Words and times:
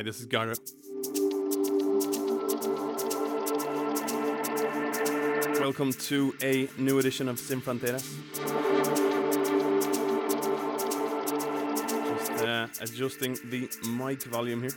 Hi, 0.00 0.04
this 0.04 0.20
is 0.20 0.26
GuyRo. 0.28 0.56
Welcome 5.60 5.92
to 5.92 6.34
a 6.42 6.70
new 6.78 6.98
edition 6.98 7.28
of 7.28 7.38
Sin 7.38 7.60
Fronteras. 7.60 8.06
Just 12.16 12.32
uh, 12.42 12.66
adjusting 12.80 13.34
the 13.50 13.68
mic 13.90 14.22
volume 14.22 14.62
here. 14.62 14.70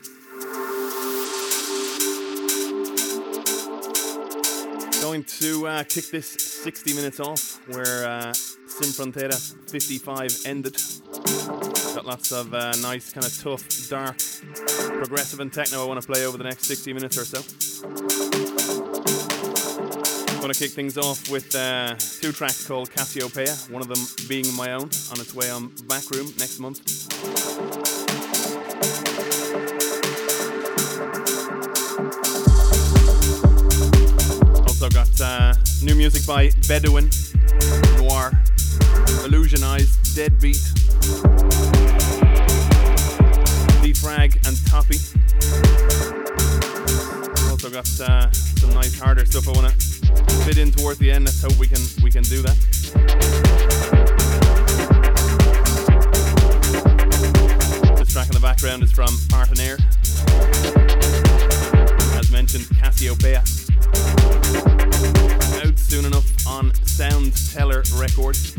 Going 5.01 5.23
to 5.23 5.67
uh, 5.67 5.83
kick 5.85 6.09
this 6.11 6.27
60 6.27 6.95
minutes 6.95 7.21
off 7.21 7.65
where 7.69 8.05
uh, 8.05 8.33
Sin 8.33 8.89
Fronteras 8.89 9.55
55 9.69 10.45
ended. 10.45 10.75
Got 11.95 12.07
lots 12.07 12.31
of 12.31 12.53
uh, 12.53 12.73
nice, 12.81 13.13
kind 13.13 13.25
of 13.25 13.39
tough, 13.39 13.63
dark, 13.87 14.19
progressive, 14.97 15.39
and 15.39 15.51
techno 15.51 15.83
I 15.83 15.87
want 15.87 16.01
to 16.01 16.07
play 16.07 16.25
over 16.25 16.37
the 16.37 16.43
next 16.43 16.65
60 16.65 16.93
minutes 16.93 17.17
or 17.17 17.25
so. 17.25 17.39
I 20.29 20.39
going 20.39 20.53
to 20.53 20.59
kick 20.59 20.71
things 20.71 20.97
off 20.97 21.29
with 21.29 21.55
uh, 21.55 21.95
two 21.95 22.31
tracks 22.31 22.67
called 22.67 22.91
Cassiopeia, 22.91 23.53
one 23.69 23.81
of 23.81 23.87
them 23.87 24.05
being 24.27 24.45
my 24.55 24.73
own, 24.73 24.83
on 24.83 25.19
its 25.21 25.33
way 25.33 25.49
on 25.49 25.69
Bakroom 25.87 26.37
next 26.37 26.59
month. 26.59 26.81
Also 34.67 34.89
got 34.89 35.21
uh, 35.21 35.53
new 35.81 35.95
music 35.95 36.25
by 36.27 36.49
Bedouin, 36.67 37.09
Noir, 37.97 38.31
Illusionized, 39.23 40.15
Deadbeat, 40.15 40.59
D-phrag, 44.03 44.35
and 44.47 44.57
Toppy. 44.67 44.97
Also 47.49 47.69
got 47.69 47.87
uh, 48.01 48.29
some 48.31 48.71
nice 48.71 48.99
harder 48.99 49.25
stuff 49.25 49.47
I 49.47 49.51
want 49.51 49.71
to 49.71 50.35
fit 50.43 50.57
in 50.57 50.71
towards 50.71 50.99
the 50.99 51.09
end. 51.09 51.25
Let's 51.25 51.41
hope 51.41 51.57
we 51.57 51.67
can 51.67 51.81
we 52.03 52.11
can 52.11 52.23
do 52.23 52.41
that. 52.41 52.55
This 57.97 58.11
track 58.11 58.27
in 58.27 58.33
the 58.33 58.39
background 58.41 58.83
is 58.83 58.91
from 58.91 59.17
Partenaire. 59.29 59.77
As 62.19 62.29
mentioned, 62.31 62.67
Cassiopeia. 62.77 63.43
Out 65.65 65.79
soon 65.79 66.05
enough 66.05 66.47
on 66.47 66.73
Sound 66.85 67.33
Teller 67.53 67.83
Records. 67.95 68.57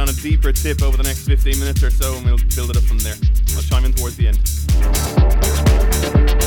On 0.00 0.08
a 0.08 0.12
deeper 0.14 0.50
tip 0.50 0.82
over 0.82 0.96
the 0.96 1.02
next 1.02 1.26
15 1.26 1.60
minutes 1.60 1.82
or 1.82 1.90
so, 1.90 2.16
and 2.16 2.24
we'll 2.24 2.38
build 2.56 2.70
it 2.70 2.76
up 2.76 2.82
from 2.84 2.98
there. 3.00 3.16
I'll 3.54 3.62
chime 3.62 3.84
in 3.84 3.92
towards 3.92 4.16
the 4.16 4.28
end. 4.28 6.39